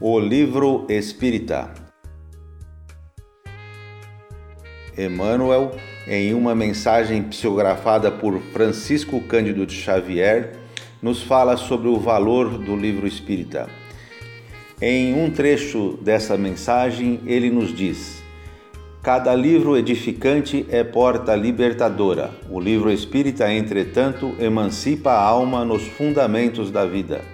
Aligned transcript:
O 0.00 0.18
livro 0.18 0.86
espírita. 0.88 1.72
Emmanuel, 4.98 5.76
em 6.08 6.34
uma 6.34 6.52
mensagem 6.52 7.22
psicografada 7.22 8.10
por 8.10 8.40
Francisco 8.52 9.20
Cândido 9.20 9.64
de 9.64 9.74
Xavier, 9.74 10.56
nos 11.00 11.22
fala 11.22 11.56
sobre 11.56 11.86
o 11.86 11.96
valor 11.96 12.58
do 12.58 12.74
livro 12.74 13.06
espírita. 13.06 13.68
Em 14.82 15.14
um 15.14 15.30
trecho 15.30 15.96
dessa 16.02 16.36
mensagem, 16.36 17.20
ele 17.24 17.48
nos 17.48 17.72
diz: 17.72 18.20
Cada 19.00 19.32
livro 19.32 19.76
edificante 19.76 20.66
é 20.70 20.82
porta 20.82 21.36
libertadora. 21.36 22.32
O 22.50 22.58
livro 22.58 22.90
espírita, 22.90 23.50
entretanto, 23.52 24.34
emancipa 24.40 25.12
a 25.12 25.22
alma 25.22 25.64
nos 25.64 25.86
fundamentos 25.86 26.72
da 26.72 26.84
vida 26.84 27.33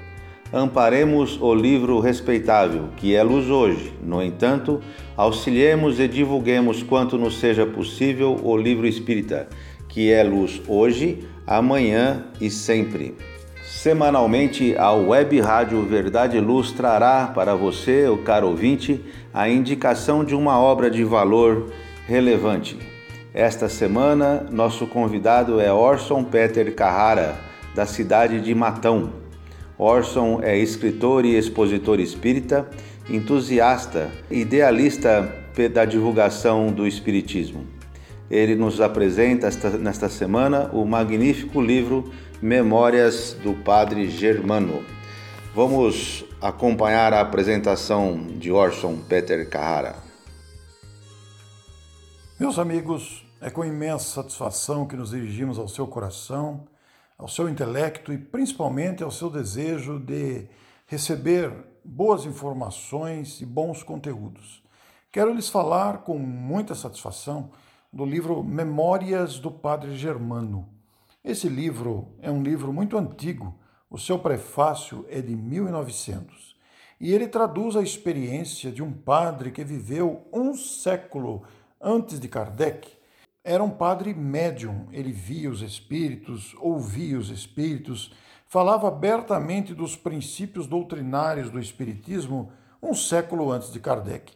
amparemos 0.52 1.40
o 1.40 1.54
livro 1.54 2.00
respeitável, 2.00 2.88
que 2.96 3.14
é 3.14 3.22
luz 3.22 3.48
hoje. 3.48 3.92
No 4.02 4.22
entanto, 4.22 4.80
auxiliemos 5.16 6.00
e 6.00 6.08
divulguemos 6.08 6.82
quanto 6.82 7.16
nos 7.16 7.38
seja 7.38 7.64
possível 7.64 8.38
o 8.42 8.56
livro 8.56 8.86
espírita, 8.86 9.48
que 9.88 10.10
é 10.10 10.22
luz 10.22 10.60
hoje, 10.66 11.27
amanhã 11.46 12.24
e 12.41 12.50
sempre. 12.50 13.16
Semanalmente, 13.64 14.77
a 14.77 14.92
Web 14.92 15.41
Rádio 15.41 15.82
Verdade 15.82 16.38
Luz 16.41 16.72
trará 16.72 17.28
para 17.28 17.55
você, 17.55 18.08
o 18.08 18.19
caro 18.19 18.48
ouvinte, 18.48 19.00
a 19.32 19.48
indicação 19.48 20.24
de 20.24 20.34
uma 20.34 20.60
obra 20.60 20.91
de 20.91 21.05
valor 21.05 21.70
relevante. 22.06 22.77
Esta 23.32 23.69
semana, 23.69 24.44
nosso 24.50 24.86
convidado 24.86 25.60
é 25.60 25.72
Orson 25.72 26.25
Peter 26.25 26.75
Carrara, 26.75 27.36
da 27.75 27.86
cidade 27.86 28.41
de 28.41 28.55
Matão. 28.55 29.19
Orson 29.83 30.41
é 30.42 30.59
escritor 30.59 31.25
e 31.25 31.39
expositor 31.39 32.00
espírita, 32.00 32.69
entusiasta, 33.09 34.11
idealista 34.31 35.34
da 35.72 35.87
divulgação 35.87 36.70
do 36.70 36.87
Espiritismo. 36.87 37.67
Ele 38.31 38.55
nos 38.55 38.78
apresenta 38.78 39.47
esta, 39.47 39.70
nesta 39.70 40.11
semana 40.11 40.69
o 40.75 40.84
magnífico 40.84 41.62
livro 41.62 42.12
Memórias 42.42 43.34
do 43.42 43.55
Padre 43.55 44.11
Germano. 44.11 44.84
Vamos 45.55 46.27
acompanhar 46.42 47.15
a 47.15 47.22
apresentação 47.22 48.27
de 48.37 48.53
Orson 48.53 48.98
Peter 49.09 49.48
Carrara. 49.48 49.97
Meus 52.39 52.59
amigos, 52.59 53.27
é 53.41 53.48
com 53.48 53.65
imensa 53.65 54.22
satisfação 54.22 54.87
que 54.87 54.94
nos 54.94 55.12
dirigimos 55.12 55.59
ao 55.59 55.69
seu 55.69 55.87
coração 55.87 56.67
ao 57.20 57.28
seu 57.28 57.50
intelecto 57.50 58.14
e 58.14 58.18
principalmente 58.18 59.02
ao 59.02 59.10
seu 59.10 59.28
desejo 59.28 60.00
de 60.00 60.48
receber 60.86 61.52
boas 61.84 62.24
informações 62.24 63.42
e 63.42 63.46
bons 63.46 63.82
conteúdos. 63.82 64.62
Quero 65.12 65.34
lhes 65.34 65.50
falar 65.50 65.98
com 65.98 66.18
muita 66.18 66.74
satisfação 66.74 67.50
do 67.92 68.06
livro 68.06 68.42
Memórias 68.42 69.38
do 69.38 69.50
Padre 69.50 69.96
Germano. 69.98 70.66
Esse 71.22 71.46
livro 71.46 72.08
é 72.22 72.30
um 72.30 72.42
livro 72.42 72.72
muito 72.72 72.96
antigo, 72.96 73.54
o 73.91 73.98
seu 73.98 74.18
prefácio 74.18 75.04
é 75.10 75.20
de 75.20 75.36
1900 75.36 76.56
e 76.98 77.12
ele 77.12 77.28
traduz 77.28 77.76
a 77.76 77.82
experiência 77.82 78.72
de 78.72 78.82
um 78.82 78.92
padre 78.92 79.50
que 79.50 79.62
viveu 79.62 80.26
um 80.32 80.54
século 80.54 81.42
antes 81.78 82.18
de 82.18 82.28
Kardec 82.28 82.91
era 83.42 83.62
um 83.62 83.70
padre 83.70 84.12
médium, 84.12 84.86
ele 84.92 85.12
via 85.12 85.50
os 85.50 85.62
espíritos, 85.62 86.54
ouvia 86.59 87.19
os 87.19 87.31
espíritos, 87.31 88.12
falava 88.47 88.88
abertamente 88.88 89.75
dos 89.75 89.97
princípios 89.97 90.66
doutrinários 90.66 91.50
do 91.50 91.59
espiritismo 91.59 92.53
um 92.82 92.94
século 92.94 93.50
antes 93.50 93.72
de 93.72 93.81
Kardec. 93.81 94.32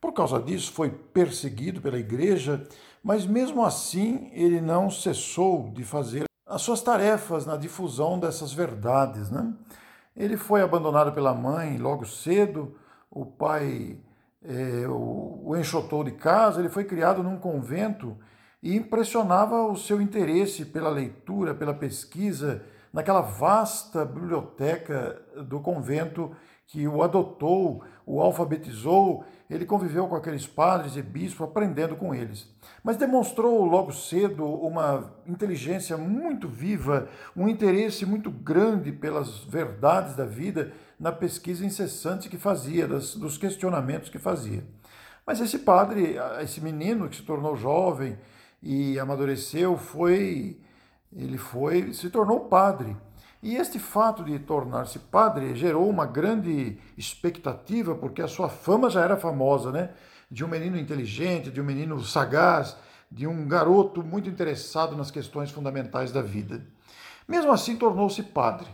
Por 0.00 0.12
causa 0.12 0.40
disso, 0.40 0.72
foi 0.72 0.90
perseguido 0.90 1.80
pela 1.80 1.98
igreja, 1.98 2.66
mas 3.02 3.26
mesmo 3.26 3.64
assim 3.64 4.30
ele 4.32 4.60
não 4.60 4.90
cessou 4.90 5.70
de 5.70 5.84
fazer 5.84 6.24
as 6.46 6.62
suas 6.62 6.80
tarefas 6.80 7.46
na 7.46 7.56
difusão 7.56 8.18
dessas 8.18 8.52
verdades. 8.52 9.30
Né? 9.30 9.52
Ele 10.16 10.36
foi 10.36 10.62
abandonado 10.62 11.12
pela 11.12 11.34
mãe 11.34 11.78
logo 11.78 12.04
cedo, 12.04 12.74
o 13.10 13.24
pai 13.26 13.98
é, 14.42 14.88
o, 14.88 15.42
o 15.44 15.56
enxotou 15.56 16.02
de 16.02 16.12
casa, 16.12 16.60
ele 16.60 16.68
foi 16.68 16.84
criado 16.84 17.22
num 17.22 17.36
convento 17.36 18.16
e 18.62 18.76
impressionava 18.76 19.64
o 19.66 19.76
seu 19.76 20.00
interesse 20.00 20.64
pela 20.64 20.90
leitura, 20.90 21.54
pela 21.54 21.74
pesquisa, 21.74 22.62
naquela 22.92 23.20
vasta 23.20 24.04
biblioteca 24.04 25.20
do 25.48 25.60
convento 25.60 26.34
que 26.66 26.86
o 26.86 27.02
adotou, 27.02 27.82
o 28.06 28.20
alfabetizou, 28.20 29.24
ele 29.48 29.66
conviveu 29.66 30.06
com 30.06 30.14
aqueles 30.14 30.46
padres 30.46 30.94
e 30.94 31.02
bispos, 31.02 31.48
aprendendo 31.48 31.96
com 31.96 32.14
eles. 32.14 32.48
Mas 32.84 32.96
demonstrou 32.96 33.64
logo 33.64 33.92
cedo 33.92 34.46
uma 34.46 35.12
inteligência 35.26 35.96
muito 35.96 36.48
viva, 36.48 37.08
um 37.36 37.48
interesse 37.48 38.06
muito 38.06 38.30
grande 38.30 38.92
pelas 38.92 39.42
verdades 39.44 40.14
da 40.14 40.24
vida 40.24 40.72
na 40.98 41.10
pesquisa 41.10 41.66
incessante 41.66 42.28
que 42.28 42.38
fazia, 42.38 42.86
das, 42.86 43.16
dos 43.16 43.36
questionamentos 43.36 44.08
que 44.08 44.18
fazia. 44.18 44.62
Mas 45.26 45.40
esse 45.40 45.58
padre, 45.58 46.16
esse 46.40 46.60
menino 46.60 47.08
que 47.08 47.16
se 47.16 47.22
tornou 47.22 47.56
jovem, 47.56 48.16
e 48.62 48.98
amadureceu, 48.98 49.76
foi 49.76 50.60
ele 51.14 51.38
foi 51.38 51.92
se 51.92 52.08
tornou 52.08 52.40
padre. 52.40 52.96
E 53.42 53.56
este 53.56 53.78
fato 53.78 54.22
de 54.22 54.38
tornar-se 54.38 54.98
padre 54.98 55.56
gerou 55.56 55.88
uma 55.88 56.04
grande 56.04 56.78
expectativa, 56.96 57.94
porque 57.94 58.20
a 58.20 58.28
sua 58.28 58.48
fama 58.48 58.90
já 58.90 59.02
era 59.02 59.16
famosa, 59.16 59.72
né? 59.72 59.90
De 60.30 60.44
um 60.44 60.48
menino 60.48 60.78
inteligente, 60.78 61.50
de 61.50 61.60
um 61.60 61.64
menino 61.64 61.98
sagaz, 62.02 62.76
de 63.10 63.26
um 63.26 63.48
garoto 63.48 64.04
muito 64.04 64.28
interessado 64.28 64.94
nas 64.94 65.10
questões 65.10 65.50
fundamentais 65.50 66.12
da 66.12 66.20
vida. 66.20 66.64
Mesmo 67.26 67.50
assim, 67.50 67.76
tornou-se 67.76 68.22
padre. 68.22 68.68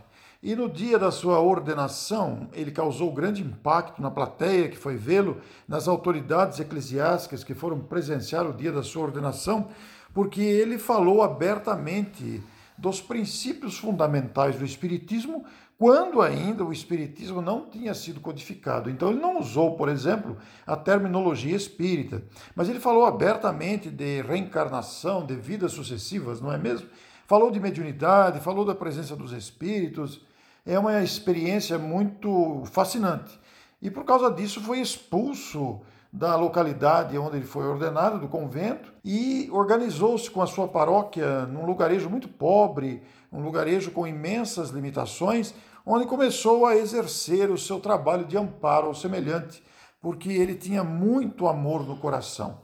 E 0.47 0.55
no 0.55 0.69
dia 0.69 0.97
da 0.97 1.11
sua 1.11 1.41
ordenação, 1.41 2.49
ele 2.53 2.71
causou 2.71 3.13
grande 3.13 3.43
impacto 3.43 4.01
na 4.01 4.13
plateia 4.13 4.69
que 4.69 4.77
foi 4.77 4.95
vê-lo, 4.95 5.41
nas 5.67 5.89
autoridades 5.89 6.61
eclesiásticas 6.61 7.43
que 7.43 7.53
foram 7.53 7.81
presenciar 7.81 8.47
o 8.47 8.53
dia 8.53 8.71
da 8.71 8.85
sua 8.85 9.03
ordenação, 9.03 9.67
porque 10.15 10.41
ele 10.41 10.79
falou 10.79 11.21
abertamente 11.21 12.41
dos 12.79 13.01
princípios 13.01 13.77
fundamentais 13.77 14.55
do 14.55 14.65
Espiritismo, 14.65 15.45
quando 15.77 16.23
ainda 16.23 16.65
o 16.65 16.73
Espiritismo 16.73 17.43
não 17.43 17.69
tinha 17.69 17.93
sido 17.93 18.21
codificado. 18.21 18.89
Então, 18.89 19.11
ele 19.11 19.19
não 19.19 19.41
usou, 19.41 19.75
por 19.75 19.89
exemplo, 19.89 20.37
a 20.65 20.77
terminologia 20.77 21.57
espírita, 21.57 22.23
mas 22.55 22.69
ele 22.69 22.79
falou 22.79 23.05
abertamente 23.05 23.91
de 23.91 24.23
reencarnação, 24.23 25.27
de 25.27 25.35
vidas 25.35 25.73
sucessivas, 25.73 26.41
não 26.41 26.53
é 26.53 26.57
mesmo? 26.57 26.89
Falou 27.27 27.51
de 27.51 27.59
mediunidade, 27.59 28.39
falou 28.39 28.65
da 28.65 28.77
presença 28.77 29.17
dos 29.17 29.33
espíritos. 29.33 30.25
É 30.67 30.77
uma 30.77 31.01
experiência 31.01 31.79
muito 31.79 32.65
fascinante. 32.67 33.39
E 33.81 33.89
por 33.89 34.05
causa 34.05 34.29
disso 34.33 34.61
foi 34.61 34.81
expulso 34.81 35.81
da 36.13 36.35
localidade 36.35 37.17
onde 37.17 37.37
ele 37.37 37.47
foi 37.47 37.65
ordenado, 37.69 38.19
do 38.19 38.27
convento, 38.27 38.93
e 39.05 39.49
organizou-se 39.53 40.29
com 40.29 40.43
a 40.43 40.47
sua 40.47 40.67
paróquia 40.67 41.47
num 41.47 41.65
lugarejo 41.65 42.11
muito 42.11 42.27
pobre, 42.27 43.01
um 43.33 43.41
lugarejo 43.41 43.93
com 43.93 44.09
imensas 44.09 44.71
limitações, 44.71 45.55
onde 45.85 46.05
começou 46.05 46.67
a 46.67 46.75
exercer 46.75 47.49
o 47.49 47.59
seu 47.59 47.79
trabalho 47.79 48.25
de 48.25 48.37
amparo 48.37 48.89
ao 48.89 48.95
semelhante, 48.95 49.63
porque 50.01 50.31
ele 50.31 50.57
tinha 50.57 50.83
muito 50.83 51.47
amor 51.47 51.87
no 51.87 51.97
coração. 51.97 52.59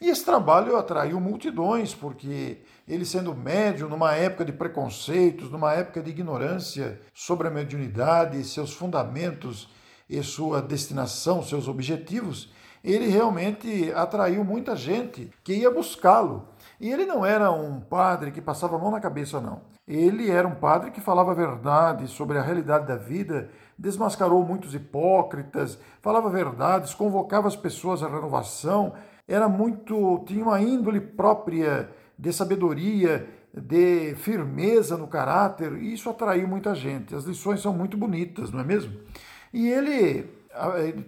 E 0.00 0.08
esse 0.08 0.24
trabalho 0.24 0.76
atraiu 0.76 1.18
multidões, 1.18 1.92
porque 1.92 2.58
ele 2.88 3.04
sendo 3.04 3.34
médium 3.34 3.88
numa 3.88 4.14
época 4.14 4.44
de 4.44 4.52
preconceitos, 4.52 5.50
numa 5.50 5.74
época 5.74 6.02
de 6.02 6.10
ignorância 6.10 6.98
sobre 7.12 7.46
a 7.46 7.50
mediunidade, 7.50 8.42
seus 8.44 8.72
fundamentos 8.72 9.68
e 10.08 10.22
sua 10.22 10.62
destinação, 10.62 11.42
seus 11.42 11.68
objetivos, 11.68 12.50
ele 12.82 13.08
realmente 13.08 13.92
atraiu 13.94 14.42
muita 14.42 14.74
gente 14.74 15.30
que 15.44 15.52
ia 15.52 15.70
buscá-lo. 15.70 16.48
E 16.80 16.90
ele 16.90 17.04
não 17.04 17.26
era 17.26 17.50
um 17.50 17.80
padre 17.80 18.30
que 18.30 18.40
passava 18.40 18.76
a 18.76 18.78
mão 18.78 18.90
na 18.90 19.00
cabeça, 19.00 19.40
não. 19.40 19.60
Ele 19.86 20.30
era 20.30 20.46
um 20.46 20.54
padre 20.54 20.90
que 20.90 21.00
falava 21.00 21.32
a 21.32 21.34
verdade 21.34 22.06
sobre 22.08 22.38
a 22.38 22.42
realidade 22.42 22.86
da 22.86 22.96
vida, 22.96 23.50
desmascarou 23.78 24.44
muitos 24.44 24.74
hipócritas, 24.74 25.78
falava 26.00 26.30
verdades, 26.30 26.94
convocava 26.94 27.48
as 27.48 27.56
pessoas 27.56 28.02
à 28.02 28.08
renovação, 28.08 28.94
era 29.26 29.48
muito, 29.48 30.24
tinha 30.26 30.42
uma 30.42 30.60
índole 30.60 31.00
própria 31.00 31.90
de 32.18 32.32
sabedoria, 32.32 33.28
de 33.54 34.14
firmeza 34.16 34.96
no 34.96 35.06
caráter, 35.06 35.74
e 35.74 35.92
isso 35.92 36.10
atraiu 36.10 36.48
muita 36.48 36.74
gente. 36.74 37.14
As 37.14 37.24
lições 37.24 37.60
são 37.60 37.72
muito 37.72 37.96
bonitas, 37.96 38.50
não 38.50 38.60
é 38.60 38.64
mesmo? 38.64 38.98
E 39.52 39.68
ele, 39.68 40.24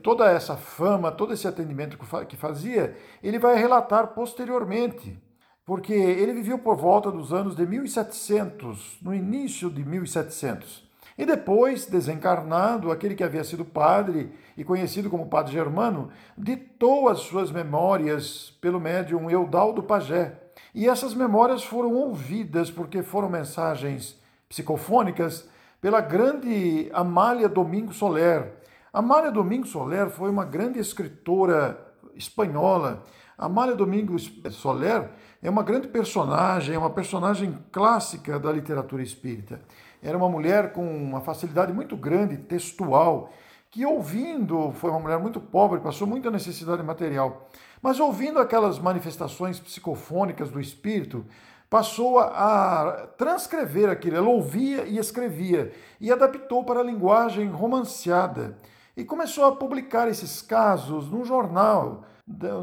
toda 0.03 0.31
essa 0.31 0.57
fama, 0.57 1.11
todo 1.11 1.33
esse 1.33 1.49
atendimento 1.49 1.99
que 2.29 2.37
fazia, 2.37 2.97
ele 3.23 3.39
vai 3.39 3.57
relatar 3.57 4.09
posteriormente, 4.09 5.21
porque 5.67 5.93
ele 5.93 6.33
viveu 6.33 6.59
por 6.59 6.77
volta 6.77 7.11
dos 7.11 7.33
anos 7.33 7.55
de 7.55 7.67
1700, 7.67 8.99
no 9.03 9.15
início 9.15 9.69
de 9.69 9.85
1700. 9.85 10.89
E 11.19 11.27
depois, 11.27 11.85
desencarnado, 11.85 12.91
aquele 12.91 13.15
que 13.15 13.23
havia 13.23 13.45
sido 13.45 13.65
padre 13.65 14.33
e 14.57 14.65
conhecido 14.65 15.11
como 15.11 15.27
Padre 15.27 15.53
Germano, 15.53 16.09
ditou 16.37 17.11
as 17.11 17.19
suas 17.21 17.51
memórias 17.51 18.57
pelo 18.61 18.81
médium 18.81 19.31
Eudaldo 19.31 19.83
Pagé. 19.83 20.39
E 20.75 20.89
essas 20.89 21.15
memórias 21.15 21.65
foram 21.65 21.93
ouvidas 21.93 22.71
porque 22.71 23.03
foram 23.03 23.29
mensagens 23.29 24.19
psicofônicas 24.49 25.49
pela 25.81 26.01
grande 26.01 26.91
Amália 26.93 27.49
Domingo 27.49 27.93
Soler. 27.93 28.53
Amália 28.93 29.31
Domingo 29.31 29.67
Soler 29.67 30.11
foi 30.11 30.31
uma 30.31 30.45
grande 30.45 30.79
escritora 30.79 31.79
espanhola. 32.15 33.03
Amália 33.37 33.75
Domingo 33.75 34.19
Soler 34.19 35.11
é 35.43 35.49
uma 35.49 35.63
grande 35.63 35.89
personagem, 35.89 36.75
é 36.75 36.79
uma 36.79 36.91
personagem 36.91 37.59
clássica 37.73 38.39
da 38.39 38.53
literatura 38.53 39.03
espírita. 39.03 39.61
Era 40.03 40.17
uma 40.17 40.29
mulher 40.29 40.73
com 40.73 40.87
uma 40.87 41.21
facilidade 41.21 41.73
muito 41.73 41.97
grande, 41.97 42.37
textual, 42.37 43.33
que 43.71 43.87
ouvindo, 43.87 44.73
foi 44.73 44.91
uma 44.91 44.99
mulher 44.99 45.19
muito 45.19 45.41
pobre, 45.41 45.79
passou 45.79 46.07
muita 46.07 46.31
necessidade 46.31 46.83
material, 46.83 47.49
mas 47.81 48.01
ouvindo 48.01 48.41
aquelas 48.41 48.79
manifestações 48.81 49.61
psicofônicas 49.61 50.51
do 50.51 50.61
espírito, 50.61 51.25
passou 51.69 52.19
a 52.19 53.09
transcrever 53.17 53.89
aquilo. 53.89 54.17
Ela 54.17 54.29
ouvia 54.29 54.85
e 54.85 54.99
escrevia 54.99 55.73
e 56.01 56.11
adaptou 56.11 56.65
para 56.65 56.81
a 56.81 56.85
linguagem 56.85 57.49
romanceada 57.49 58.59
e 58.97 59.05
começou 59.05 59.45
a 59.45 59.55
publicar 59.55 60.09
esses 60.09 60.43
casos 60.43 61.09
num 61.09 61.25
jornal, 61.25 62.03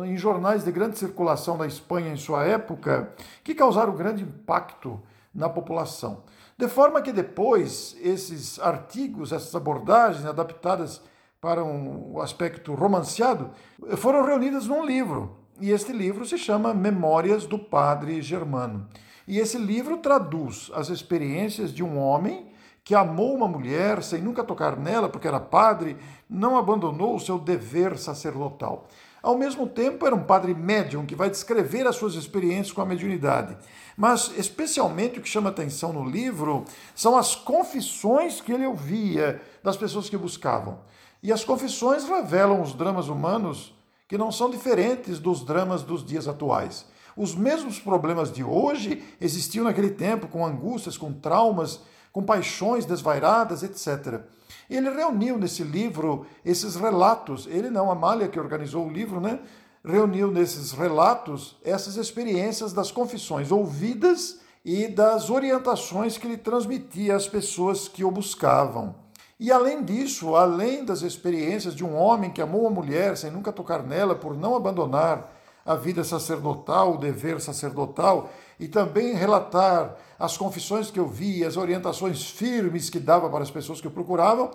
em 0.06 0.18
jornais 0.18 0.66
de 0.66 0.72
grande 0.74 1.00
circulação 1.00 1.58
da 1.58 1.66
Espanha 1.66 2.12
em 2.12 2.18
sua 2.18 2.44
época, 2.44 3.14
que 3.46 3.56
causaram 3.56 3.96
grande 3.96 4.24
impacto 4.24 5.02
na 5.34 5.48
população. 5.48 6.24
De 6.58 6.68
forma 6.68 7.04
que 7.04 7.12
depois 7.12 7.96
esses 8.02 8.58
artigos, 8.60 9.32
essas 9.32 9.54
abordagens 9.54 10.26
adaptadas 10.26 11.00
para 11.40 11.64
um 11.64 12.20
aspecto 12.20 12.74
romanceado, 12.74 13.52
foram 13.98 14.26
reunidas 14.26 14.66
num 14.66 14.84
livro. 14.84 15.38
E 15.62 15.70
este 15.70 15.94
livro 15.94 16.26
se 16.26 16.36
chama 16.36 16.74
Memórias 16.74 17.46
do 17.46 17.60
Padre 17.60 18.24
Germano. 18.24 18.88
E 19.28 19.38
esse 19.38 19.60
livro 19.60 19.98
traduz 19.98 20.72
as 20.74 20.90
experiências 20.90 21.72
de 21.72 21.84
um 21.84 22.00
homem 22.00 22.52
que 22.84 22.96
amou 22.96 23.36
uma 23.36 23.48
mulher 23.48 24.02
sem 24.02 24.20
nunca 24.20 24.44
tocar 24.44 24.78
nela, 24.78 25.10
porque 25.10 25.28
era 25.28 25.40
padre, 25.40 25.96
não 26.28 26.58
abandonou 26.58 27.16
o 27.16 27.20
seu 27.20 27.38
dever 27.38 28.00
sacerdotal. 28.00 28.88
Ao 29.28 29.38
mesmo 29.38 29.68
tempo, 29.68 30.08
era 30.08 30.16
um 30.16 30.24
padre 30.24 30.54
médium 30.54 31.06
que 31.06 31.14
vai 31.14 31.30
descrever 31.30 31.86
as 31.86 31.98
suas 31.98 32.16
experiências 32.16 32.72
com 32.72 32.82
a 32.82 32.86
mediunidade. 32.86 33.58
Mas, 33.98 34.32
especialmente, 34.38 35.20
o 35.20 35.22
que 35.22 35.28
chama 35.28 35.50
atenção 35.50 35.92
no 35.92 36.10
livro 36.10 36.64
são 36.96 37.18
as 37.18 37.36
confissões 37.36 38.40
que 38.40 38.54
ele 38.54 38.66
ouvia 38.66 39.42
das 39.62 39.76
pessoas 39.76 40.10
que 40.10 40.16
buscavam. 40.16 40.80
E 41.22 41.30
as 41.30 41.44
confissões 41.44 42.08
revelam 42.08 42.62
os 42.62 42.74
dramas 42.74 43.10
humanos 43.10 43.76
que 44.08 44.18
não 44.18 44.32
são 44.32 44.50
diferentes 44.50 45.20
dos 45.20 45.44
dramas 45.44 45.84
dos 45.84 46.06
dias 46.06 46.26
atuais. 46.26 46.86
Os 47.14 47.36
mesmos 47.36 47.82
problemas 47.82 48.32
de 48.32 48.46
hoje 48.46 49.04
existiam 49.20 49.66
naquele 49.66 49.90
tempo, 49.90 50.30
com 50.30 50.46
angústias, 50.46 50.98
com 50.98 51.12
traumas, 51.12 51.82
com 52.14 52.24
paixões 52.24 52.86
desvairadas, 52.86 53.62
etc. 53.62 54.22
Ele 54.70 54.90
reuniu 54.90 55.38
nesse 55.38 55.64
livro 55.64 56.26
esses 56.44 56.76
relatos, 56.76 57.48
ele 57.48 57.70
não, 57.70 57.90
a 57.90 57.94
Amália 57.94 58.28
que 58.28 58.40
organizou 58.40 58.86
o 58.86 58.92
livro, 58.92 59.22
né? 59.22 59.40
Reuniu 59.84 60.30
nesses 60.30 60.72
relatos 60.72 61.58
essas 61.64 61.96
experiências 61.96 62.74
das 62.74 62.92
confissões 62.92 63.52
ouvidas 63.52 64.42
e 64.66 64.88
das 64.88 65.30
orientações 65.30 66.18
que 66.18 66.28
ele 66.28 66.38
transmitia 66.38 67.16
às 67.16 67.28
pessoas 67.28 67.88
que 67.88 68.04
o 68.04 68.12
buscavam. 68.12 68.96
E 69.40 69.52
além 69.52 69.84
disso, 69.84 70.36
além 70.36 70.84
das 70.84 71.04
experiências 71.04 71.76
de 71.76 71.86
um 71.86 71.96
homem 71.96 72.32
que 72.32 72.42
amou 72.42 72.68
a 72.68 72.72
mulher 72.72 73.16
sem 73.16 73.32
nunca 73.32 73.54
tocar 73.54 73.84
nela 73.84 74.16
por 74.16 74.36
não 74.36 74.56
abandonar 74.56 75.32
a 75.64 75.76
vida 75.76 76.04
sacerdotal, 76.04 76.96
o 76.96 76.98
dever 76.98 77.40
sacerdotal, 77.40 78.30
e 78.60 78.68
também 78.68 79.14
relatar 79.14 79.96
as 80.18 80.36
confissões 80.38 80.90
que 80.90 81.00
eu 81.00 81.08
vi, 81.08 81.44
as 81.44 81.58
orientações 81.58 82.30
firmes 82.30 82.90
que 82.90 83.00
dava 83.00 83.30
para 83.30 83.44
as 83.44 83.52
pessoas 83.52 83.80
que 83.80 83.88
o 83.88 83.92
procuravam, 83.92 84.52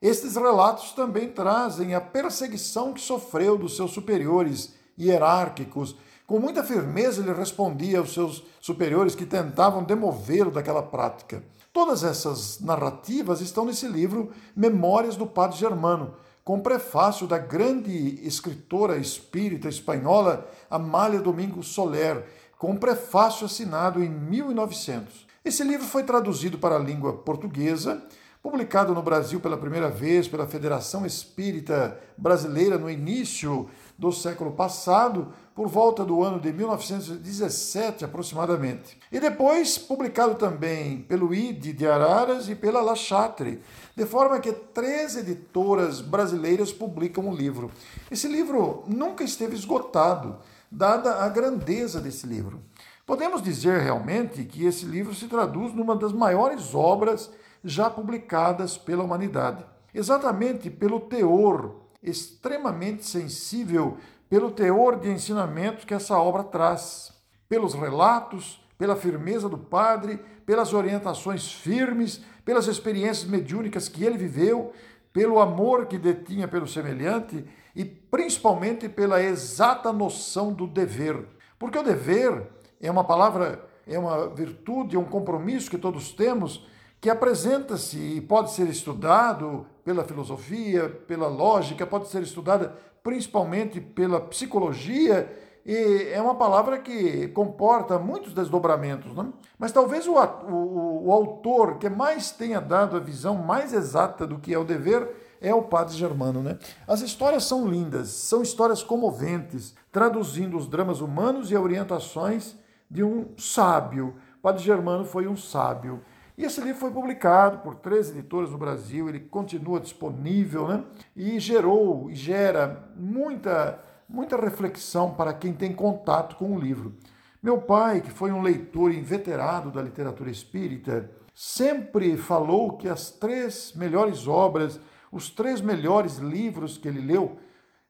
estes 0.00 0.34
relatos 0.34 0.92
também 0.92 1.28
trazem 1.28 1.94
a 1.94 2.00
perseguição 2.00 2.92
que 2.92 3.00
sofreu 3.00 3.56
dos 3.56 3.76
seus 3.76 3.92
superiores 3.92 4.74
hierárquicos. 4.98 5.94
Com 6.26 6.40
muita 6.40 6.64
firmeza 6.64 7.22
ele 7.22 7.32
respondia 7.32 7.98
aos 7.98 8.12
seus 8.12 8.42
superiores 8.60 9.14
que 9.14 9.24
tentavam 9.24 9.84
demovê-lo 9.84 10.50
daquela 10.50 10.82
prática. 10.82 11.44
Todas 11.72 12.02
essas 12.02 12.60
narrativas 12.60 13.40
estão 13.40 13.64
nesse 13.64 13.86
livro 13.86 14.32
Memórias 14.56 15.16
do 15.16 15.26
Padre 15.26 15.58
Germano, 15.58 16.14
com 16.44 16.60
prefácio 16.60 17.26
da 17.26 17.38
grande 17.38 18.18
escritora 18.26 18.96
espírita 18.96 19.68
espanhola 19.68 20.50
Amália 20.68 21.20
Domingos 21.20 21.68
Soler, 21.68 22.26
com 22.62 22.76
prefácio 22.76 23.44
assinado 23.44 24.00
em 24.04 24.08
1900. 24.08 25.26
Esse 25.44 25.64
livro 25.64 25.84
foi 25.84 26.04
traduzido 26.04 26.58
para 26.58 26.76
a 26.76 26.78
língua 26.78 27.12
portuguesa, 27.12 28.00
publicado 28.40 28.94
no 28.94 29.02
Brasil 29.02 29.40
pela 29.40 29.56
primeira 29.56 29.90
vez 29.90 30.28
pela 30.28 30.46
Federação 30.46 31.04
Espírita 31.04 31.98
Brasileira 32.16 32.78
no 32.78 32.88
início 32.88 33.68
do 34.02 34.10
século 34.10 34.50
passado, 34.50 35.32
por 35.54 35.68
volta 35.68 36.04
do 36.04 36.24
ano 36.24 36.40
de 36.40 36.52
1917 36.52 38.04
aproximadamente. 38.04 38.98
E 39.12 39.20
depois 39.20 39.78
publicado 39.78 40.34
também 40.34 41.02
pelo 41.02 41.32
ID 41.32 41.72
de 41.72 41.86
Araras 41.86 42.48
e 42.48 42.56
pela 42.56 42.82
La 42.82 42.96
Chatre, 42.96 43.62
de 43.94 44.04
forma 44.04 44.40
que 44.40 44.50
três 44.50 45.16
editoras 45.16 46.00
brasileiras 46.00 46.72
publicam 46.72 47.28
o 47.28 47.34
livro. 47.34 47.70
Esse 48.10 48.26
livro 48.26 48.82
nunca 48.88 49.22
esteve 49.22 49.54
esgotado, 49.54 50.38
dada 50.68 51.22
a 51.22 51.28
grandeza 51.28 52.00
desse 52.00 52.26
livro. 52.26 52.60
Podemos 53.06 53.40
dizer 53.40 53.82
realmente 53.82 54.44
que 54.44 54.66
esse 54.66 54.84
livro 54.84 55.14
se 55.14 55.28
traduz 55.28 55.72
numa 55.72 55.94
das 55.94 56.12
maiores 56.12 56.74
obras 56.74 57.30
já 57.62 57.88
publicadas 57.88 58.76
pela 58.76 59.04
humanidade, 59.04 59.64
exatamente 59.94 60.68
pelo 60.70 60.98
teor 60.98 61.81
extremamente 62.02 63.04
sensível, 63.04 63.96
pelo 64.28 64.50
teor 64.50 64.98
de 64.98 65.10
ensinamento 65.10 65.86
que 65.86 65.94
essa 65.94 66.18
obra 66.18 66.42
traz, 66.42 67.12
pelos 67.48 67.74
relatos, 67.74 68.62
pela 68.78 68.96
firmeza 68.96 69.48
do 69.48 69.58
padre, 69.58 70.18
pelas 70.44 70.72
orientações 70.72 71.52
firmes, 71.52 72.22
pelas 72.44 72.66
experiências 72.66 73.28
mediúnicas 73.28 73.88
que 73.88 74.04
ele 74.04 74.18
viveu, 74.18 74.72
pelo 75.12 75.38
amor 75.38 75.86
que 75.86 75.98
detinha 75.98 76.48
pelo 76.48 76.66
semelhante 76.66 77.44
e 77.76 77.84
principalmente 77.84 78.88
pela 78.88 79.22
exata 79.22 79.92
noção 79.92 80.52
do 80.52 80.66
dever. 80.66 81.26
Porque 81.58 81.78
o 81.78 81.82
dever 81.82 82.48
é 82.80 82.90
uma 82.90 83.04
palavra, 83.04 83.64
é 83.86 83.98
uma 83.98 84.28
virtude, 84.28 84.96
é 84.96 84.98
um 84.98 85.04
compromisso 85.04 85.70
que 85.70 85.78
todos 85.78 86.12
temos 86.12 86.66
que 87.02 87.10
apresenta-se 87.10 87.98
e 87.98 88.20
pode 88.20 88.52
ser 88.52 88.68
estudado 88.68 89.66
pela 89.84 90.04
filosofia, 90.04 90.88
pela 90.88 91.28
lógica, 91.28 91.86
pode 91.86 92.08
ser 92.08 92.22
estudada 92.22 92.74
principalmente 93.02 93.80
pela 93.80 94.20
psicologia 94.20 95.28
e 95.64 96.10
é 96.12 96.20
uma 96.20 96.34
palavra 96.34 96.78
que 96.78 97.28
comporta 97.28 97.98
muitos 97.98 98.34
desdobramentos. 98.34 99.14
Né? 99.14 99.32
Mas 99.58 99.70
talvez 99.70 100.08
o, 100.08 100.14
o, 100.14 101.06
o, 101.06 101.12
autor 101.12 101.78
que 101.78 101.88
mais 101.88 102.32
tenha 102.32 102.60
dado 102.60 102.96
a 102.96 103.00
visão 103.00 103.36
mais 103.36 103.72
exata 103.72 104.26
do 104.26 104.38
que 104.38 104.52
é 104.52 104.58
o 104.58 104.64
dever 104.64 105.36
é 105.40 105.54
o 105.54 105.62
padre 105.62 105.96
Germano. 105.96 106.42
Né? 106.42 106.58
As 106.86 107.00
histórias 107.00 107.44
são 107.44 107.66
lindas, 107.66 108.08
são 108.08 108.42
histórias 108.42 108.82
comoventes, 108.82 109.74
traduzindo 109.92 110.56
os 110.56 110.66
dramas 110.66 111.00
humanos 111.00 111.50
e 111.50 111.56
orientações 111.56 112.56
de 112.90 113.04
um 113.04 113.28
sábio. 113.38 114.16
O 114.38 114.42
padre 114.42 114.62
Germano 114.62 115.04
foi 115.04 115.28
um 115.28 115.36
sábio. 115.36 116.02
E 116.42 116.44
esse 116.44 116.60
livro 116.60 116.80
foi 116.80 116.90
publicado 116.90 117.58
por 117.58 117.76
três 117.76 118.10
editoras 118.10 118.50
no 118.50 118.58
Brasil, 118.58 119.08
ele 119.08 119.20
continua 119.20 119.78
disponível 119.78 120.66
né? 120.66 120.82
e 121.14 121.38
gerou 121.38 122.10
e 122.10 122.16
gera 122.16 122.90
muita 122.96 123.80
muita 124.08 124.36
reflexão 124.36 125.14
para 125.14 125.32
quem 125.32 125.52
tem 125.52 125.72
contato 125.72 126.34
com 126.34 126.52
o 126.52 126.58
livro. 126.58 126.96
Meu 127.40 127.58
pai, 127.58 128.00
que 128.00 128.10
foi 128.10 128.32
um 128.32 128.42
leitor 128.42 128.92
inveterado 128.92 129.70
da 129.70 129.80
literatura 129.80 130.32
espírita, 130.32 131.08
sempre 131.32 132.16
falou 132.16 132.76
que 132.76 132.88
as 132.88 133.08
três 133.08 133.72
melhores 133.76 134.26
obras, 134.26 134.80
os 135.12 135.30
três 135.30 135.60
melhores 135.60 136.16
livros 136.16 136.76
que 136.76 136.88
ele 136.88 137.00
leu 137.00 137.38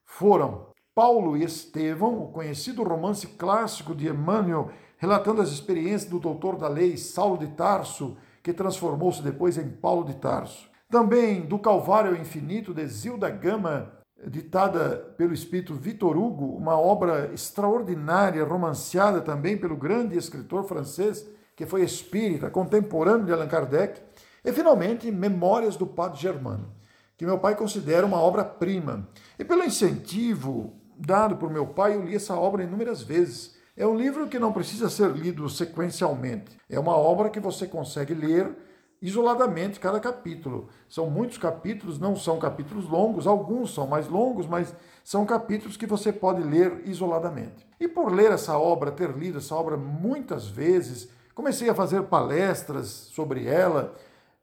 foram 0.05 0.67
Paulo 0.93 1.35
e 1.35 1.43
Estevão, 1.43 2.21
o 2.21 2.31
conhecido 2.31 2.83
romance 2.83 3.25
clássico 3.25 3.95
de 3.95 4.07
Emmanuel, 4.07 4.69
relatando 4.99 5.41
as 5.41 5.49
experiências 5.49 6.05
do 6.05 6.19
doutor 6.19 6.55
da 6.55 6.67
lei 6.67 6.95
Saulo 6.97 7.39
de 7.39 7.47
Tarso, 7.47 8.15
que 8.43 8.53
transformou-se 8.53 9.23
depois 9.23 9.57
em 9.57 9.69
Paulo 9.69 10.03
de 10.03 10.15
Tarso. 10.15 10.69
Também 10.89 11.41
do 11.41 11.57
Calvário 11.57 12.11
ao 12.11 12.17
Infinito, 12.17 12.73
de 12.73 12.85
Zilda 12.85 13.29
Gama, 13.29 13.91
ditada 14.27 15.13
pelo 15.17 15.33
espírito 15.33 15.73
Victor 15.73 16.17
Hugo, 16.17 16.55
uma 16.55 16.77
obra 16.77 17.31
extraordinária, 17.33 18.43
romanceada 18.43 19.21
também 19.21 19.57
pelo 19.57 19.75
grande 19.75 20.17
escritor 20.17 20.65
francês, 20.65 21.27
que 21.55 21.65
foi 21.65 21.83
espírita, 21.83 22.49
contemporâneo 22.49 23.25
de 23.25 23.33
Allan 23.33 23.47
Kardec, 23.47 24.01
E 24.45 24.51
finalmente, 24.51 25.09
Memórias 25.09 25.77
do 25.77 25.87
Padre 25.87 26.19
Germano, 26.19 26.73
que 27.17 27.25
meu 27.25 27.39
pai 27.39 27.55
considera 27.55 28.05
uma 28.05 28.19
obra-prima. 28.19 29.07
E 29.39 29.45
pelo 29.45 29.63
incentivo 29.63 30.73
dado 30.97 31.37
por 31.37 31.49
meu 31.49 31.67
pai, 31.67 31.95
eu 31.95 32.03
li 32.03 32.15
essa 32.15 32.35
obra 32.35 32.63
inúmeras 32.63 33.01
vezes. 33.01 33.55
É 33.75 33.87
um 33.87 33.95
livro 33.95 34.27
que 34.27 34.37
não 34.37 34.53
precisa 34.53 34.87
ser 34.87 35.09
lido 35.09 35.49
sequencialmente. 35.49 36.59
É 36.69 36.79
uma 36.79 36.95
obra 36.95 37.31
que 37.31 37.39
você 37.39 37.65
consegue 37.65 38.13
ler 38.13 38.55
isoladamente 39.01 39.79
cada 39.79 39.99
capítulo. 39.99 40.69
São 40.87 41.09
muitos 41.09 41.39
capítulos, 41.39 41.97
não 41.97 42.15
são 42.15 42.37
capítulos 42.37 42.87
longos, 42.87 43.25
alguns 43.25 43.73
são 43.73 43.87
mais 43.87 44.07
longos, 44.07 44.45
mas 44.45 44.75
são 45.03 45.25
capítulos 45.25 45.75
que 45.75 45.87
você 45.87 46.13
pode 46.13 46.43
ler 46.43 46.83
isoladamente. 46.85 47.67
E 47.79 47.87
por 47.87 48.13
ler 48.13 48.31
essa 48.31 48.55
obra, 48.59 48.91
ter 48.91 49.09
lido 49.09 49.39
essa 49.39 49.55
obra 49.55 49.75
muitas 49.75 50.47
vezes, 50.47 51.09
comecei 51.33 51.67
a 51.67 51.75
fazer 51.75 52.03
palestras 52.03 52.87
sobre 52.87 53.47
ela. 53.47 53.95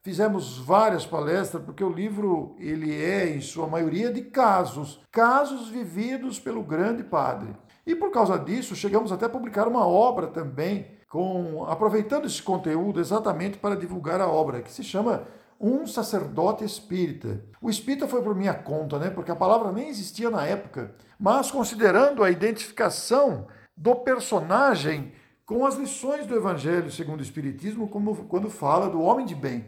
Fizemos 0.03 0.59
várias 0.59 1.07
palestras 1.07 1.63
porque 1.63 1.85
o 1.85 1.93
livro 1.93 2.57
ele 2.59 3.01
é 3.01 3.29
em 3.29 3.41
sua 3.41 3.69
maioria 3.69 4.13
de 4.13 4.23
casos, 4.23 5.01
casos 5.13 5.69
vividos 5.69 6.41
pelo 6.41 6.65
grande 6.65 7.05
padre. 7.05 7.55
E 7.87 7.95
por 7.95 8.11
causa 8.11 8.39
disso, 8.39 8.77
chegamos 8.77 9.11
até 9.13 9.27
a 9.27 9.31
publicar 9.31 9.67
uma 9.67 9.87
obra 9.87 10.27
também 10.27 10.87
com 11.09 11.65
aproveitando 11.65 12.27
esse 12.27 12.43
conteúdo 12.43 13.01
exatamente 13.01 13.59
para 13.59 13.77
divulgar 13.77 14.21
a 14.21 14.29
obra, 14.29 14.63
que 14.63 14.73
se 14.73 14.85
chama 14.85 15.25
Um 15.59 15.87
Sacerdote 15.87 16.65
Espírita. 16.65 17.45
O 17.61 17.69
espírita 17.69 18.07
foi 18.07 18.23
por 18.23 18.35
minha 18.35 18.55
conta, 18.55 18.99
né? 18.99 19.11
Porque 19.11 19.31
a 19.31 19.37
palavra 19.37 19.73
nem 19.73 19.89
existia 19.89 20.31
na 20.31 20.47
época. 20.47 20.95
Mas 21.19 21.51
considerando 21.51 22.23
a 22.23 22.31
identificação 22.31 23.47
do 23.77 23.95
personagem 23.97 25.13
com 25.45 25.67
as 25.67 25.75
lições 25.75 26.27
do 26.27 26.37
Evangelho 26.37 26.93
segundo 26.93 27.19
o 27.19 27.25
Espiritismo, 27.25 27.89
como 27.89 28.15
quando 28.27 28.49
fala 28.49 28.89
do 28.89 29.03
homem 29.03 29.27
de 29.27 29.35
bem. 29.35 29.67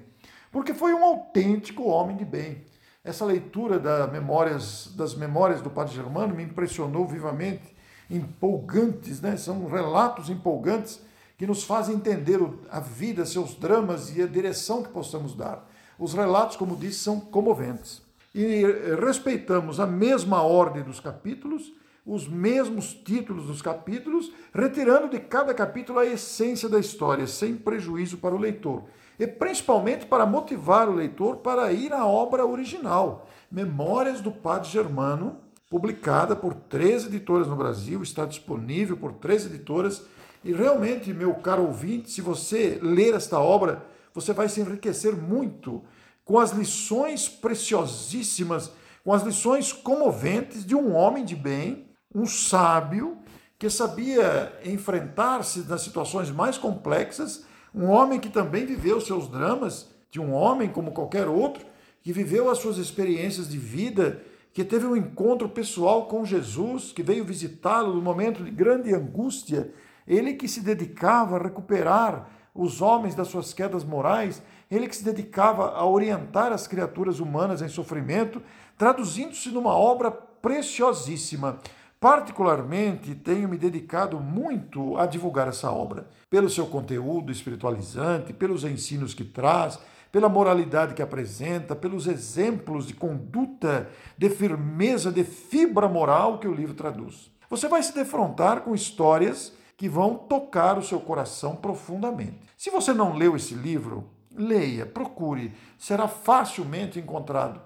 Porque 0.52 0.73
foi 0.73 0.95
um 0.95 1.02
autêntico 1.02 1.88
homem 1.88 2.16
de 2.16 2.25
bem. 2.25 2.64
Essa 3.02 3.25
leitura 3.25 3.81
da 3.81 4.07
memórias, 4.07 4.95
das 4.95 5.16
memórias 5.16 5.61
do 5.61 5.71
Padre 5.71 5.95
Germano 5.95 6.37
me 6.37 6.45
impressionou 6.45 7.04
vivamente, 7.04 7.75
empolgantes, 8.12 9.21
né? 9.21 9.37
São 9.37 9.66
relatos 9.66 10.28
empolgantes 10.28 11.00
que 11.37 11.47
nos 11.47 11.64
fazem 11.64 11.97
entender 11.97 12.38
a 12.71 12.78
vida, 12.78 13.25
seus 13.25 13.54
dramas 13.54 14.16
e 14.16 14.23
a 14.23 14.26
direção 14.26 14.83
que 14.83 14.90
possamos 14.90 15.35
dar. 15.35 15.69
Os 15.99 16.14
relatos, 16.14 16.57
como 16.57 16.76
disse, 16.76 17.00
são 17.00 17.19
comoventes. 17.19 18.02
E 18.35 18.62
respeitamos 19.04 19.81
a 19.81 19.87
mesma 19.87 20.42
ordem 20.42 20.83
dos 20.83 21.00
capítulos, 21.00 21.73
os 22.04 22.26
mesmos 22.26 22.92
títulos 22.95 23.47
dos 23.47 23.62
capítulos, 23.62 24.33
retirando 24.54 25.09
de 25.09 25.21
cada 25.21 25.54
capítulo 25.54 25.99
a 25.99 26.07
essência 26.07 26.69
da 26.69 26.78
história, 26.78 27.26
sem 27.26 27.57
prejuízo 27.57 28.19
para 28.19 28.35
o 28.35 28.38
leitor. 28.38 28.85
E 29.19 29.26
principalmente 29.26 30.07
para 30.07 30.26
motivar 30.26 30.88
o 30.88 30.95
leitor 30.95 31.37
para 31.37 31.73
ir 31.73 31.92
à 31.92 32.07
obra 32.07 32.45
original, 32.45 33.28
Memórias 33.52 34.23
do 34.23 34.33
Padre 34.33 34.71
Germano, 34.71 35.37
publicada 35.73 36.37
por 36.37 36.52
três 36.52 37.07
editoras 37.07 37.49
no 37.49 37.57
Brasil, 37.57 38.02
está 38.02 38.26
disponível 38.26 38.95
por 38.95 39.14
três 39.14 39.47
editoras. 39.47 40.02
E 40.45 40.52
realmente, 40.52 41.14
meu 41.14 41.33
caro 41.37 41.62
ouvinte, 41.62 42.11
se 42.11 42.21
você 42.21 42.79
ler 42.83 43.14
esta 43.14 43.41
obra, 43.41 43.83
você 44.12 44.35
vai 44.35 44.50
se 44.50 44.61
enriquecer 44.61 45.17
muito 45.17 45.83
com 46.26 46.38
as 46.38 46.50
lições 46.50 47.26
preciosíssimas, 47.26 48.71
com 49.02 49.14
as 49.14 49.23
lições 49.23 49.73
comoventes 49.73 50.62
de 50.67 50.75
um 50.75 50.95
homem 50.95 51.25
de 51.25 51.35
bem, 51.35 51.87
um 52.14 52.26
sábio, 52.26 53.17
que 53.59 53.71
sabia 53.71 54.52
enfrentar-se 54.67 55.61
nas 55.61 55.81
situações 55.81 56.31
mais 56.31 56.59
complexas, 56.59 57.47
um 57.75 57.87
homem 57.87 58.21
que 58.21 58.29
também 58.29 58.67
viveu 58.67 59.00
seus 59.00 59.26
dramas, 59.26 59.88
de 60.11 60.21
um 60.21 60.35
homem 60.35 60.69
como 60.69 60.93
qualquer 60.93 61.29
outro, 61.29 61.64
que 62.02 62.12
viveu 62.12 62.50
as 62.50 62.59
suas 62.59 62.76
experiências 62.76 63.49
de 63.49 63.57
vida, 63.57 64.23
que 64.52 64.64
teve 64.64 64.87
um 64.87 64.97
encontro 64.97 65.49
pessoal 65.49 66.06
com 66.06 66.25
Jesus, 66.25 66.92
que 66.92 67.02
veio 67.02 67.25
visitá-lo 67.25 67.94
no 67.94 68.02
momento 68.02 68.44
de 68.44 68.50
grande 68.50 68.94
angústia 68.94 69.73
ele 70.06 70.35
que 70.35 70.49
se 70.49 70.61
dedicava 70.61 71.37
a 71.37 71.42
recuperar 71.42 72.28
os 72.54 72.82
homens 72.82 73.14
das 73.14 73.28
suas 73.28 73.54
quedas 73.54 73.85
morais, 73.85 74.42
ele 74.71 74.88
que 74.88 74.97
se 74.97 75.04
dedicava 75.04 75.71
a 75.71 75.87
orientar 75.87 76.52
as 76.52 76.66
criaturas 76.66 77.21
humanas 77.21 77.62
em 77.62 77.68
sofrimento, 77.68 78.42
traduzindo-se 78.76 79.50
numa 79.50 79.75
obra 79.75 80.11
preciosíssima. 80.11 81.59
Particularmente, 82.00 83.14
tenho 83.14 83.49
me 83.49 83.56
dedicado 83.56 84.18
muito 84.18 84.97
a 84.99 85.06
divulgar 85.06 85.47
essa 85.47 85.71
obra, 85.71 86.09
pelo 86.28 86.50
seu 86.50 86.66
conteúdo 86.66 87.30
espiritualizante, 87.30 88.32
pelos 88.32 88.64
ensinos 88.64 89.14
que 89.14 89.25
traz, 89.25 89.78
pela 90.12 90.28
moralidade 90.28 90.92
que 90.92 91.00
apresenta, 91.00 91.75
pelos 91.75 92.07
exemplos 92.07 92.87
de 92.87 92.92
conduta, 92.92 93.88
de 94.16 94.28
firmeza, 94.28 95.11
de 95.11 95.25
fibra 95.25 95.88
moral 95.88 96.38
que 96.38 96.47
o 96.47 96.54
livro 96.54 96.75
traduz. 96.75 97.33
Você 97.49 97.66
vai 97.66 97.83
se 97.83 97.95
defrontar 97.95 98.61
com 98.61 98.75
histórias 98.75 99.54
que 99.75 99.88
vão 99.88 100.14
tocar 100.14 100.78
o 100.78 100.83
seu 100.83 101.00
coração 101.00 101.57
profundamente. 101.57 102.38
Se 102.59 102.71
você 102.71 102.92
não 102.92 103.16
leu 103.16 103.35
esse 103.35 103.54
livro, 103.54 104.04
leia, 104.37 104.85
procure, 104.85 105.52
será 105.78 106.07
facilmente 106.07 106.99
encontrado. 106.99 107.61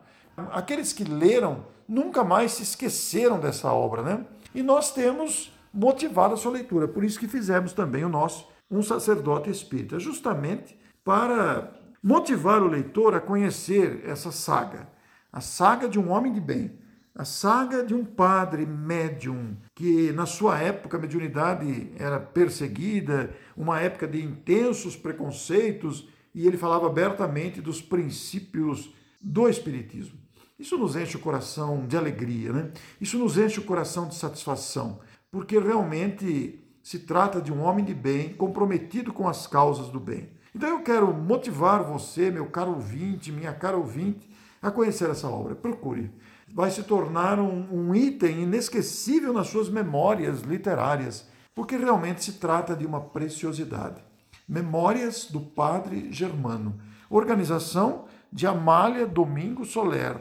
Aqueles 0.53 0.93
que 0.93 1.05
leram 1.05 1.65
nunca 1.89 2.23
mais 2.23 2.53
se 2.53 2.63
esqueceram 2.63 3.41
dessa 3.41 3.73
obra, 3.73 4.03
né? 4.03 4.25
E 4.55 4.63
nós 4.63 4.93
temos 4.93 5.53
motivado 5.73 6.35
a 6.35 6.37
sua 6.37 6.53
leitura, 6.53 6.89
por 6.89 7.05
isso 7.05 7.19
que 7.19 7.29
fizemos 7.29 7.73
também 7.73 8.05
o 8.05 8.09
nosso 8.09 8.47
Um 8.71 8.83
Sacerdote 8.83 9.51
Espírita, 9.51 9.99
justamente 9.99 10.79
para 11.05 11.76
motivar 12.07 12.63
o 12.63 12.69
leitor 12.69 13.17
a 13.17 13.21
conhecer 13.21 14.05
essa 14.07 14.31
saga, 14.31 14.89
a 15.33 15.41
saga 15.41 15.89
de 15.89 15.99
um 15.99 16.13
homem 16.13 16.33
de 16.33 16.41
bem, 16.41 16.79
a 17.13 17.25
saga 17.25 17.83
de 17.83 17.95
um 17.95 18.05
padre 18.05 18.65
médium 18.65 19.57
que, 19.75 20.13
na 20.13 20.25
sua 20.25 20.57
época, 20.57 20.97
a 20.97 21.01
mediunidade 21.01 21.91
era 21.99 22.21
perseguida, 22.21 23.35
uma 23.57 23.81
época 23.81 24.07
de 24.07 24.23
intensos 24.23 24.95
preconceitos, 24.95 26.09
e 26.33 26.47
ele 26.47 26.57
falava 26.57 26.87
abertamente 26.87 27.61
dos 27.61 27.83
princípios 27.83 28.95
do 29.21 29.49
Espiritismo. 29.49 30.17
Isso 30.57 30.79
nos 30.79 30.95
enche 30.95 31.17
o 31.17 31.21
coração 31.21 31.89
de 31.89 31.97
alegria, 31.97 32.53
né? 32.53 32.71
Isso 33.01 33.19
nos 33.19 33.37
enche 33.37 33.59
o 33.59 33.65
coração 33.65 34.07
de 34.07 34.15
satisfação, 34.15 35.01
porque 35.29 35.59
realmente 35.59 36.65
se 36.85 37.01
trata 37.01 37.41
de 37.41 37.53
um 37.53 37.63
homem 37.63 37.85
de 37.85 37.95
bem 37.95 38.33
comprometido 38.33 39.13
com 39.13 39.29
as 39.29 39.49
causas 39.49 39.89
do 39.89 39.99
bem. 39.99 40.36
Então 40.57 40.71
eu 40.71 40.81
quero 40.81 41.13
motivar 41.13 41.85
você, 41.85 42.31
meu 42.31 42.47
caro 42.47 42.73
ouvinte, 42.73 43.31
minha 43.31 43.53
cara 43.53 43.77
ouvinte, 43.77 44.29
a 44.61 44.71
conhecer 44.71 45.09
essa 45.11 45.29
obra. 45.29 45.55
Procure 45.55 46.11
vai 46.57 46.71
se 46.71 46.83
tornar 46.83 47.39
um, 47.39 47.69
um 47.71 47.95
item 47.95 48.45
inesquecível 48.45 49.31
nas 49.31 49.49
suas 49.49 49.69
memórias 49.69 50.41
literárias, 50.41 51.29
porque 51.55 51.77
realmente 51.77 52.25
se 52.25 52.35
trata 52.35 52.75
de 52.75 52.87
uma 52.87 52.99
preciosidade. 52.99 54.03
Memórias 54.49 55.27
do 55.27 55.39
Padre 55.39 56.11
Germano, 56.11 56.81
organização 57.11 58.07
de 58.33 58.47
Amália 58.47 59.07
Domingo 59.07 59.67
Soler. 59.67 60.17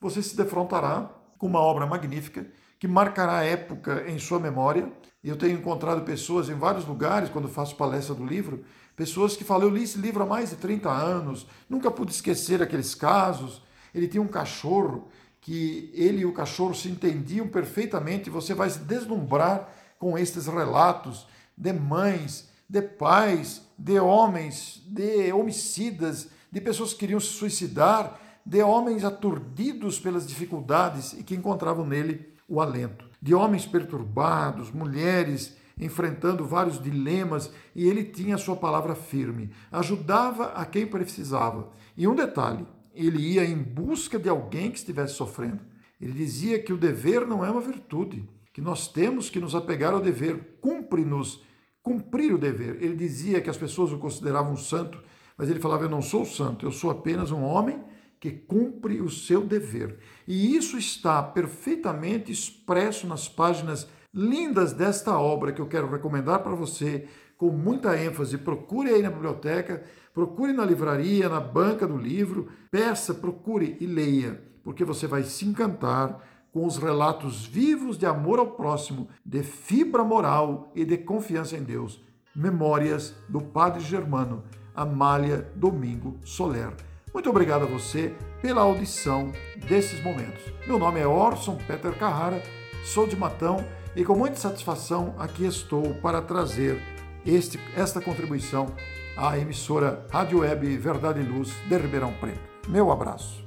Você 0.00 0.20
se 0.20 0.36
defrontará 0.36 1.08
com 1.38 1.46
uma 1.46 1.60
obra 1.60 1.86
magnífica 1.86 2.48
que 2.80 2.88
marcará 2.88 3.38
a 3.38 3.44
época 3.44 4.04
em 4.08 4.18
sua 4.18 4.40
memória. 4.40 4.90
Eu 5.22 5.36
tenho 5.36 5.58
encontrado 5.58 6.02
pessoas 6.02 6.48
em 6.48 6.54
vários 6.54 6.84
lugares, 6.84 7.30
quando 7.30 7.48
faço 7.48 7.76
palestra 7.76 8.14
do 8.14 8.24
livro, 8.26 8.64
pessoas 8.96 9.36
que 9.36 9.44
falam: 9.44 9.68
Eu 9.68 9.74
li 9.74 9.84
esse 9.84 9.98
livro 9.98 10.22
há 10.22 10.26
mais 10.26 10.50
de 10.50 10.56
30 10.56 10.90
anos, 10.90 11.46
nunca 11.68 11.90
pude 11.90 12.10
esquecer 12.10 12.62
aqueles 12.62 12.94
casos. 12.94 13.62
Ele 13.94 14.08
tinha 14.08 14.22
um 14.22 14.28
cachorro 14.28 15.08
que 15.40 15.92
ele 15.94 16.22
e 16.22 16.26
o 16.26 16.32
cachorro 16.32 16.74
se 16.74 16.88
entendiam 16.88 17.46
perfeitamente, 17.46 18.28
você 18.28 18.52
vai 18.52 18.68
se 18.68 18.80
deslumbrar 18.80 19.68
com 19.96 20.18
estes 20.18 20.46
relatos 20.48 21.26
de 21.56 21.72
mães, 21.72 22.50
de 22.68 22.82
pais, 22.82 23.62
de 23.78 24.00
homens, 24.00 24.82
de 24.86 25.32
homicidas, 25.32 26.28
de 26.50 26.60
pessoas 26.60 26.92
que 26.92 26.98
queriam 26.98 27.20
se 27.20 27.28
suicidar, 27.28 28.20
de 28.44 28.60
homens 28.62 29.04
aturdidos 29.04 30.00
pelas 30.00 30.26
dificuldades 30.26 31.12
e 31.12 31.22
que 31.22 31.34
encontravam 31.34 31.86
nele 31.86 32.34
o 32.48 32.60
alento, 32.60 33.08
de 33.20 33.34
homens 33.34 33.66
perturbados, 33.66 34.72
mulheres 34.72 35.56
enfrentando 35.78 36.44
vários 36.44 36.82
dilemas 36.82 37.52
e 37.74 37.86
ele 37.86 38.04
tinha 38.04 38.36
a 38.36 38.38
sua 38.38 38.56
palavra 38.56 38.94
firme, 38.94 39.50
ajudava 39.70 40.52
a 40.52 40.64
quem 40.64 40.86
precisava. 40.86 41.70
E 41.96 42.08
um 42.08 42.14
detalhe, 42.14 42.66
ele 42.94 43.18
ia 43.18 43.44
em 43.44 43.56
busca 43.56 44.18
de 44.18 44.28
alguém 44.28 44.70
que 44.70 44.78
estivesse 44.78 45.14
sofrendo. 45.14 45.60
Ele 46.00 46.12
dizia 46.12 46.58
que 46.58 46.72
o 46.72 46.78
dever 46.78 47.26
não 47.26 47.44
é 47.44 47.50
uma 47.50 47.60
virtude, 47.60 48.28
que 48.52 48.60
nós 48.60 48.88
temos 48.88 49.28
que 49.28 49.40
nos 49.40 49.54
apegar 49.54 49.92
ao 49.92 50.00
dever, 50.00 50.58
cumpre-nos 50.60 51.42
cumprir 51.82 52.34
o 52.34 52.38
dever. 52.38 52.82
Ele 52.82 52.96
dizia 52.96 53.40
que 53.40 53.48
as 53.48 53.56
pessoas 53.56 53.92
o 53.92 53.98
consideravam 53.98 54.54
um 54.54 54.56
santo, 54.56 55.00
mas 55.36 55.48
ele 55.48 55.60
falava: 55.60 55.84
Eu 55.84 55.90
não 55.90 56.02
sou 56.02 56.24
santo, 56.24 56.66
eu 56.66 56.72
sou 56.72 56.90
apenas 56.90 57.30
um 57.30 57.42
homem 57.42 57.80
que 58.18 58.30
cumpre 58.30 59.00
o 59.00 59.08
seu 59.08 59.42
dever. 59.46 59.98
E 60.26 60.56
isso 60.56 60.76
está 60.76 61.22
perfeitamente 61.22 62.32
expresso 62.32 63.06
nas 63.06 63.28
páginas 63.28 63.86
lindas 64.16 64.72
desta 64.72 65.18
obra 65.18 65.52
que 65.52 65.60
eu 65.60 65.68
quero 65.68 65.90
recomendar 65.90 66.42
para 66.42 66.54
você 66.54 67.06
com 67.36 67.50
muita 67.50 67.96
ênfase. 67.96 68.38
Procure 68.38 68.90
aí 68.90 69.02
na 69.02 69.10
biblioteca 69.10 69.84
Procure 70.16 70.50
na 70.54 70.64
livraria, 70.64 71.28
na 71.28 71.40
banca 71.40 71.86
do 71.86 71.98
livro, 71.98 72.48
peça, 72.70 73.12
procure 73.12 73.76
e 73.82 73.86
leia, 73.86 74.42
porque 74.64 74.82
você 74.82 75.06
vai 75.06 75.22
se 75.22 75.44
encantar 75.44 76.26
com 76.50 76.64
os 76.64 76.78
relatos 76.78 77.44
vivos 77.44 77.98
de 77.98 78.06
amor 78.06 78.38
ao 78.38 78.52
próximo, 78.52 79.10
de 79.22 79.42
fibra 79.42 80.02
moral 80.02 80.72
e 80.74 80.86
de 80.86 80.96
confiança 80.96 81.54
em 81.54 81.62
Deus. 81.62 82.02
Memórias 82.34 83.14
do 83.28 83.42
Padre 83.42 83.82
Germano, 83.82 84.42
Amália 84.74 85.52
Domingo 85.54 86.16
Soler. 86.24 86.72
Muito 87.12 87.28
obrigado 87.28 87.64
a 87.64 87.66
você 87.66 88.14
pela 88.40 88.62
audição 88.62 89.30
desses 89.68 90.02
momentos. 90.02 90.42
Meu 90.66 90.78
nome 90.78 90.98
é 90.98 91.06
Orson 91.06 91.58
Peter 91.66 91.92
Carrara, 91.98 92.42
sou 92.86 93.04
de 93.04 93.16
Matão 93.16 93.64
e 93.96 94.04
com 94.04 94.14
muita 94.14 94.36
satisfação 94.36 95.12
aqui 95.18 95.44
estou 95.44 95.94
para 95.94 96.22
trazer 96.22 96.80
este, 97.26 97.58
esta 97.76 98.00
contribuição 98.00 98.68
à 99.16 99.36
emissora 99.36 100.06
Rádio 100.08 100.40
Web 100.40 100.76
Verdade 100.76 101.20
e 101.20 101.24
Luz 101.24 101.52
de 101.68 101.76
Ribeirão 101.76 102.12
Preto. 102.12 102.38
Meu 102.68 102.92
abraço. 102.92 103.44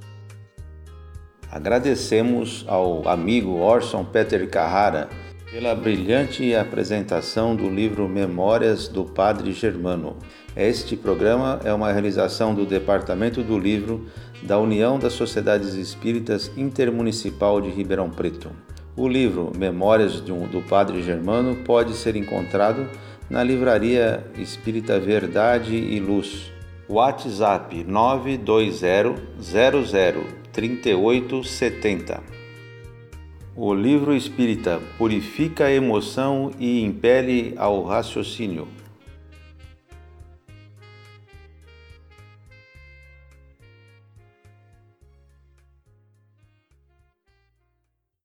Agradecemos 1.49 2.65
ao 2.67 3.07
amigo 3.07 3.51
Orson 3.51 4.03
Peter 4.03 4.47
Carrara 4.49 5.07
pela 5.49 5.73
brilhante 5.73 6.53
apresentação 6.53 7.55
do 7.55 7.69
livro 7.69 8.09
Memórias 8.09 8.89
do 8.89 9.05
Padre 9.05 9.53
Germano. 9.53 10.17
Este 10.53 10.97
programa 10.97 11.61
é 11.63 11.73
uma 11.73 11.91
realização 11.93 12.53
do 12.53 12.65
Departamento 12.65 13.41
do 13.41 13.57
Livro 13.57 14.05
da 14.43 14.59
União 14.59 14.99
das 14.99 15.13
Sociedades 15.13 15.75
Espíritas 15.75 16.51
Intermunicipal 16.57 17.61
de 17.61 17.69
Ribeirão 17.69 18.09
Preto. 18.09 18.51
O 18.95 19.07
livro 19.07 19.51
Memórias 19.57 20.21
do 20.21 20.61
Padre 20.67 21.01
Germano 21.01 21.55
pode 21.63 21.93
ser 21.93 22.15
encontrado 22.15 22.87
na 23.29 23.43
livraria 23.43 24.25
Espírita 24.37 24.99
Verdade 24.99 25.75
e 25.75 25.99
Luz. 25.99 26.51
WhatsApp 26.89 27.83
92000 27.83 30.39
3870. 30.51 32.23
O 33.55 33.73
livro 33.73 34.15
espírita 34.15 34.79
purifica 34.97 35.65
a 35.65 35.71
emoção 35.71 36.51
e 36.57 36.81
impele 36.81 37.53
ao 37.57 37.83
raciocínio. 37.83 38.67